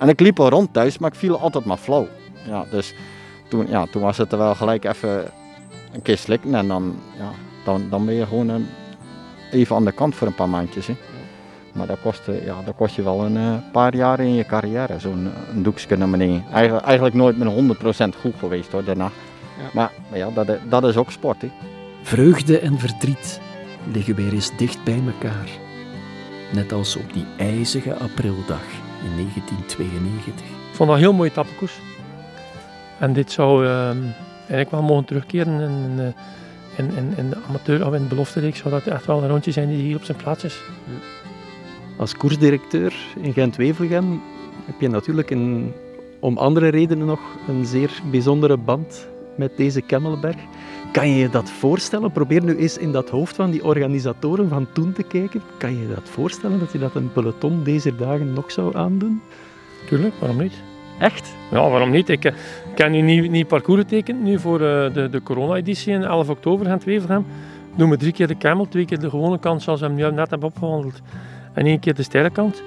En 0.00 0.08
ik 0.08 0.20
liep 0.20 0.40
al 0.40 0.48
rond 0.48 0.72
thuis, 0.72 0.98
maar 0.98 1.10
ik 1.10 1.18
viel 1.18 1.38
altijd 1.38 1.64
maar 1.64 1.76
flauw. 1.76 2.08
Ja, 2.46 2.64
dus 2.70 2.94
toen, 3.48 3.66
ja, 3.68 3.86
toen 3.86 4.02
was 4.02 4.16
het 4.16 4.32
er 4.32 4.38
wel 4.38 4.54
gelijk 4.54 4.84
even 4.84 5.24
een 5.92 6.02
keer 6.02 6.18
slikken. 6.18 6.54
En 6.54 6.68
dan, 6.68 6.96
ja, 7.18 7.30
dan, 7.64 7.86
dan 7.90 8.04
ben 8.04 8.14
je 8.14 8.26
gewoon 8.26 8.48
een, 8.48 8.66
even 9.50 9.76
aan 9.76 9.84
de 9.84 9.92
kant 9.92 10.14
voor 10.14 10.26
een 10.26 10.34
paar 10.34 10.48
maandjes. 10.48 10.86
Hè. 10.86 10.96
Maar 11.72 11.86
dat 11.86 12.00
kost, 12.02 12.28
eh, 12.28 12.44
ja, 12.44 12.62
dat 12.64 12.74
kost 12.76 12.96
je 12.96 13.02
wel 13.02 13.24
een 13.24 13.36
eh, 13.36 13.54
paar 13.72 13.96
jaar 13.96 14.20
in 14.20 14.34
je 14.34 14.44
carrière, 14.44 14.98
zo'n 14.98 15.26
eh, 15.26 15.54
een 15.54 15.62
doekje 15.62 15.96
naar 15.96 16.10
beneden. 16.10 16.44
Eigenlijk, 16.52 16.86
eigenlijk 16.86 17.16
nooit 17.16 17.38
met 17.38 17.48
100% 18.16 18.20
goed 18.20 18.34
geweest 18.38 18.72
hoor, 18.72 18.84
daarna. 18.84 19.10
Maar, 19.72 19.92
maar 20.08 20.18
ja, 20.18 20.30
dat, 20.30 20.48
dat 20.68 20.84
is 20.84 20.96
ook 20.96 21.10
sport. 21.10 21.42
Hè. 21.42 21.50
Vreugde 22.02 22.58
en 22.58 22.78
verdriet 22.78 23.40
liggen 23.92 24.14
weer 24.14 24.32
eens 24.32 24.56
dicht 24.56 24.84
bij 24.84 25.02
elkaar. 25.06 25.48
Net 26.52 26.72
als 26.72 26.96
op 26.96 27.12
die 27.12 27.26
ijzige 27.36 27.98
aprildag 27.98 28.79
in 29.04 29.16
1992. 29.16 30.46
Ik 30.46 30.76
vond 30.76 30.88
dat 30.88 30.98
een 30.98 31.04
heel 31.04 31.12
mooie 31.12 31.32
tappenkoers. 31.32 31.78
En 32.98 33.12
dit 33.12 33.32
zou 33.32 33.66
ehm, 33.66 33.98
eigenlijk 34.38 34.70
wel 34.70 34.82
mogen 34.82 35.04
terugkeren 35.04 35.60
in, 35.60 35.98
in, 35.98 36.14
in, 36.76 36.96
in, 36.96 37.12
in 37.16 37.30
de 37.30 37.36
amateur 37.48 37.86
of 37.86 37.94
in 37.94 38.02
de 38.02 38.08
beloftereeks. 38.08 38.58
Zou 38.58 38.70
dat 38.70 38.86
echt 38.86 39.06
wel 39.06 39.22
een 39.22 39.28
rondje 39.28 39.50
zijn 39.50 39.68
die 39.68 39.82
hier 39.82 39.96
op 39.96 40.04
zijn 40.04 40.16
plaats 40.16 40.44
is. 40.44 40.60
Als 41.96 42.16
koersdirecteur 42.16 42.94
in 43.20 43.32
Gent-Wevelgem 43.32 44.22
heb 44.66 44.80
je 44.80 44.88
natuurlijk 44.88 45.30
een, 45.30 45.72
om 46.20 46.38
andere 46.38 46.68
redenen 46.68 47.06
nog 47.06 47.20
een 47.48 47.66
zeer 47.66 47.90
bijzondere 48.10 48.56
band 48.56 49.08
met 49.40 49.56
deze 49.56 49.80
Kemmelberg. 49.80 50.36
Kan 50.92 51.08
je 51.08 51.16
je 51.16 51.30
dat 51.30 51.50
voorstellen? 51.50 52.12
Probeer 52.12 52.44
nu 52.44 52.56
eens 52.56 52.78
in 52.78 52.92
dat 52.92 53.10
hoofd 53.10 53.36
van 53.36 53.50
die 53.50 53.64
organisatoren 53.64 54.48
van 54.48 54.66
toen 54.72 54.92
te 54.92 55.02
kijken. 55.02 55.42
Kan 55.58 55.72
je 55.72 55.80
je 55.80 55.94
dat 55.94 56.08
voorstellen 56.08 56.58
dat 56.58 56.72
je 56.72 56.78
dat 56.78 56.94
een 56.94 57.12
peloton 57.12 57.62
deze 57.64 57.96
dagen 57.96 58.32
nog 58.32 58.52
zou 58.52 58.76
aandoen? 58.76 59.20
tuurlijk, 59.88 60.14
waarom 60.18 60.38
niet? 60.38 60.52
Echt? 60.98 61.34
Ja, 61.50 61.68
waarom 61.68 61.90
niet? 61.90 62.08
Ik, 62.08 62.24
eh, 62.24 62.32
ik 62.72 62.78
heb 62.78 62.90
nu 62.90 63.00
niet, 63.00 63.30
niet 63.30 63.46
parcours 63.46 63.80
getekend 63.80 64.22
nu 64.22 64.38
voor 64.38 64.60
uh, 64.60 64.92
de, 64.92 65.08
de 65.10 65.22
corona-editie 65.22 65.92
in 65.92 66.02
11 66.02 66.28
oktober 66.28 66.66
gaan 66.66 66.80
Wevelgem. 66.84 67.26
Doen 67.76 67.90
we 67.90 67.96
drie 67.96 68.12
keer 68.12 68.26
de 68.26 68.36
camel, 68.36 68.68
twee 68.68 68.84
keer 68.84 68.98
de 68.98 69.10
gewone 69.10 69.38
kant 69.38 69.62
zoals 69.62 69.80
we 69.80 69.86
hem 69.86 69.94
nu 69.94 70.10
net 70.10 70.30
hebben 70.30 70.48
opgewandeld. 70.48 71.00
En 71.52 71.66
één 71.66 71.80
keer 71.80 71.94
de 71.94 72.02
steile 72.02 72.30
kant. 72.30 72.62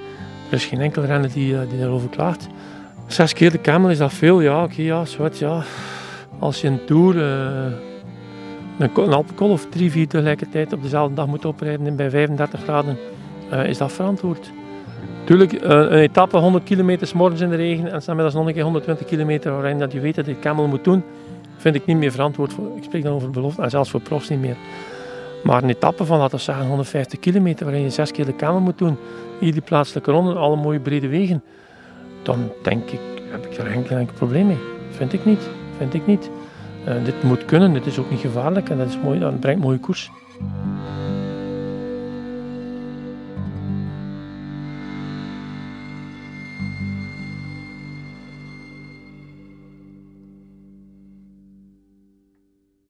Er 0.49 0.53
is 0.53 0.65
geen 0.65 0.81
enkel 0.81 1.03
renner 1.03 1.31
die, 1.31 1.53
uh, 1.53 1.59
die 1.69 1.79
daarover 1.79 2.09
klaagt. 2.09 2.47
Zes 3.07 3.33
keer 3.33 3.51
de 3.51 3.61
camel 3.61 3.89
is 3.89 3.97
dat 3.97 4.13
veel, 4.13 4.41
ja, 4.41 4.63
oké, 4.63 4.71
okay, 4.71 4.85
ja, 4.85 5.05
zwart, 5.05 5.39
ja. 5.39 5.63
Als 6.39 6.61
je 6.61 6.67
een 6.67 6.85
tour, 6.85 7.15
uh, 7.15 7.23
een, 8.79 8.89
een 8.95 9.13
Alpenkol 9.13 9.49
of 9.49 9.65
drie, 9.69 9.91
vier 9.91 10.07
tegelijkertijd 10.07 10.73
op 10.73 10.81
dezelfde 10.81 11.15
dag 11.15 11.27
moet 11.27 11.45
oprijden 11.45 11.95
bij 11.95 12.09
35 12.09 12.63
graden, 12.63 12.97
is 13.65 13.77
dat 13.77 13.91
verantwoord. 13.91 14.51
Tuurlijk, 15.23 15.51
een 15.61 15.91
etappe 15.91 16.37
100 16.37 16.63
kilometer 16.63 17.11
morgens 17.15 17.41
in 17.41 17.49
de 17.49 17.55
regen 17.55 17.91
en 17.91 18.01
dan 18.05 18.17
nog 18.17 18.47
een 18.47 18.53
keer 18.53 18.63
120 18.63 19.07
kilometer 19.07 19.51
waarin 19.51 19.79
dat 19.79 19.91
je 19.91 19.99
weet 19.99 20.15
dat 20.15 20.25
je 20.25 20.39
camel 20.39 20.67
moet 20.67 20.83
doen, 20.83 21.03
vind 21.57 21.75
ik 21.75 21.85
niet 21.85 21.97
meer 21.97 22.11
verantwoord. 22.11 22.51
Ik 22.51 22.83
spreek 22.83 23.03
dan 23.03 23.13
over 23.13 23.29
belofte 23.29 23.61
en 23.61 23.69
zelfs 23.69 23.89
voor 23.89 24.01
profs 24.01 24.29
niet 24.29 24.39
meer. 24.39 24.55
Maar 25.43 25.63
een 25.63 25.69
etappe 25.69 26.05
van, 26.05 26.17
laten 26.17 26.39
zeggen, 26.39 26.67
150 26.67 27.19
kilometer 27.19 27.65
waarin 27.65 27.83
je 27.83 27.89
zes 27.89 28.11
keer 28.11 28.25
de 28.25 28.35
camel 28.35 28.59
moet 28.59 28.77
doen, 28.77 28.97
hier 29.39 29.51
die 29.51 29.61
plaatselijke 29.61 30.11
ronde, 30.11 30.33
alle 30.33 30.55
mooie 30.55 30.79
brede 30.79 31.07
wegen, 31.07 31.43
dan 32.21 32.51
denk 32.63 32.89
ik, 32.89 32.99
heb 33.31 33.45
ik 33.45 33.57
er 33.57 33.65
geen 33.65 33.87
enkel 33.87 34.15
probleem 34.15 34.47
mee. 34.47 34.57
Vind 34.91 35.13
ik 35.13 35.25
niet. 35.25 35.49
Ik 35.91 36.07
niet. 36.07 36.29
Uh, 36.87 37.05
dit 37.05 37.23
moet 37.23 37.45
kunnen, 37.45 37.73
dit 37.73 37.85
is 37.85 37.99
ook 37.99 38.09
niet 38.09 38.19
gevaarlijk 38.19 38.69
en 38.69 38.77
dat 38.77 38.87
is 38.87 38.97
mooi, 39.03 39.19
dat 39.19 39.39
brengt 39.39 39.61
mooie 39.61 39.79
koers. 39.79 40.11